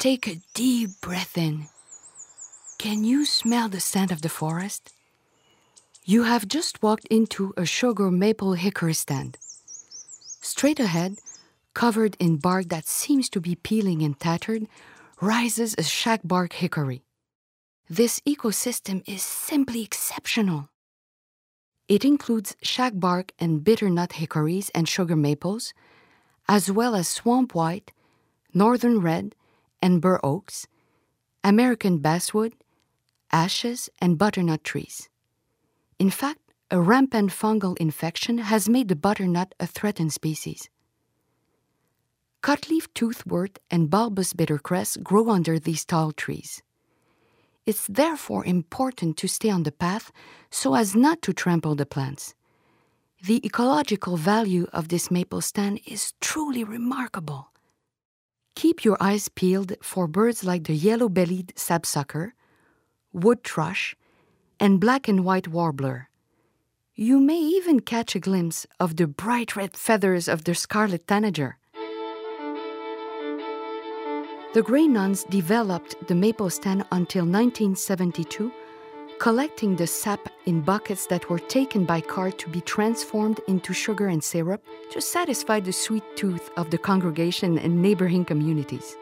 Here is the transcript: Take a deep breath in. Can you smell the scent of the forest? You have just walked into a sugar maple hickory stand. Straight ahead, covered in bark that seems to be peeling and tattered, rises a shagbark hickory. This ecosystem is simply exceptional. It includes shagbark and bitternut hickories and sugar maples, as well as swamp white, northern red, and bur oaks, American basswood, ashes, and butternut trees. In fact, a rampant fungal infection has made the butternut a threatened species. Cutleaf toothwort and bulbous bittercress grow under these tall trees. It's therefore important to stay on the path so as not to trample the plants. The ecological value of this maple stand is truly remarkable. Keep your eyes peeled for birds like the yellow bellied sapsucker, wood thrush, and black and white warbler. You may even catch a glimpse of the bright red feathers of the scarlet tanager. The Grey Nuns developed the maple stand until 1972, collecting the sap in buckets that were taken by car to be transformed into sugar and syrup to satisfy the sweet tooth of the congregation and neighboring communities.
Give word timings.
Take 0.00 0.26
a 0.28 0.40
deep 0.54 0.92
breath 1.02 1.36
in. 1.36 1.68
Can 2.78 3.04
you 3.04 3.26
smell 3.26 3.68
the 3.68 3.80
scent 3.80 4.10
of 4.10 4.22
the 4.22 4.30
forest? 4.30 4.94
You 6.06 6.22
have 6.22 6.48
just 6.48 6.82
walked 6.82 7.04
into 7.08 7.52
a 7.58 7.66
sugar 7.66 8.10
maple 8.10 8.54
hickory 8.54 8.94
stand. 8.94 9.36
Straight 10.40 10.80
ahead, 10.80 11.18
covered 11.74 12.16
in 12.18 12.38
bark 12.38 12.70
that 12.70 12.86
seems 12.86 13.28
to 13.28 13.42
be 13.42 13.56
peeling 13.56 14.00
and 14.00 14.18
tattered, 14.18 14.68
rises 15.20 15.74
a 15.74 15.82
shagbark 15.82 16.54
hickory. 16.54 17.04
This 17.90 18.20
ecosystem 18.20 19.06
is 19.06 19.22
simply 19.22 19.82
exceptional. 19.82 20.70
It 21.88 22.06
includes 22.06 22.56
shagbark 22.64 23.32
and 23.38 23.62
bitternut 23.62 24.12
hickories 24.12 24.70
and 24.70 24.88
sugar 24.88 25.14
maples, 25.14 25.74
as 26.48 26.72
well 26.72 26.94
as 26.94 27.06
swamp 27.06 27.54
white, 27.54 27.92
northern 28.54 29.02
red, 29.02 29.34
and 29.82 30.00
bur 30.00 30.20
oaks, 30.22 30.66
American 31.42 31.98
basswood, 31.98 32.54
ashes, 33.32 33.88
and 34.00 34.18
butternut 34.18 34.64
trees. 34.64 35.08
In 35.98 36.10
fact, 36.10 36.40
a 36.70 36.80
rampant 36.80 37.30
fungal 37.30 37.76
infection 37.78 38.38
has 38.38 38.68
made 38.68 38.88
the 38.88 38.96
butternut 38.96 39.54
a 39.58 39.66
threatened 39.66 40.12
species. 40.12 40.68
Cutleaf 42.42 42.88
toothwort 42.94 43.58
and 43.70 43.90
bulbous 43.90 44.32
bittercress 44.32 45.02
grow 45.02 45.28
under 45.28 45.58
these 45.58 45.84
tall 45.84 46.12
trees. 46.12 46.62
It's 47.66 47.86
therefore 47.86 48.44
important 48.46 49.16
to 49.18 49.28
stay 49.28 49.50
on 49.50 49.64
the 49.64 49.72
path 49.72 50.10
so 50.50 50.74
as 50.74 50.96
not 50.96 51.20
to 51.22 51.32
trample 51.32 51.74
the 51.74 51.84
plants. 51.84 52.34
The 53.22 53.44
ecological 53.44 54.16
value 54.16 54.66
of 54.72 54.88
this 54.88 55.10
maple 55.10 55.42
stand 55.42 55.80
is 55.86 56.14
truly 56.20 56.64
remarkable. 56.64 57.50
Keep 58.60 58.84
your 58.84 58.98
eyes 59.00 59.30
peeled 59.30 59.72
for 59.80 60.06
birds 60.06 60.44
like 60.44 60.64
the 60.64 60.74
yellow 60.74 61.08
bellied 61.08 61.54
sapsucker, 61.56 62.34
wood 63.10 63.42
thrush, 63.42 63.96
and 64.60 64.78
black 64.78 65.08
and 65.08 65.24
white 65.24 65.48
warbler. 65.48 66.10
You 66.94 67.20
may 67.20 67.38
even 67.38 67.80
catch 67.80 68.14
a 68.14 68.20
glimpse 68.20 68.66
of 68.78 68.96
the 68.96 69.06
bright 69.06 69.56
red 69.56 69.78
feathers 69.78 70.28
of 70.28 70.44
the 70.44 70.54
scarlet 70.54 71.08
tanager. 71.08 71.56
The 74.52 74.62
Grey 74.62 74.86
Nuns 74.86 75.24
developed 75.30 75.94
the 76.06 76.14
maple 76.14 76.50
stand 76.50 76.84
until 76.92 77.24
1972, 77.24 78.52
collecting 79.20 79.76
the 79.76 79.86
sap 79.86 80.30
in 80.46 80.62
buckets 80.62 81.04
that 81.04 81.28
were 81.28 81.38
taken 81.38 81.84
by 81.84 82.00
car 82.00 82.30
to 82.30 82.48
be 82.48 82.62
transformed 82.62 83.38
into 83.48 83.74
sugar 83.74 84.08
and 84.08 84.24
syrup 84.24 84.64
to 84.90 84.98
satisfy 84.98 85.60
the 85.60 85.70
sweet 85.70 86.02
tooth 86.16 86.50
of 86.56 86.70
the 86.70 86.78
congregation 86.78 87.58
and 87.58 87.82
neighboring 87.82 88.24
communities. 88.24 88.96